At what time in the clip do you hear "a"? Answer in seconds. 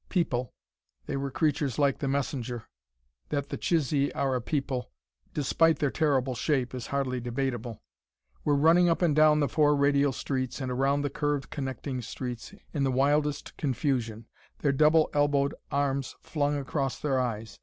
4.33-4.41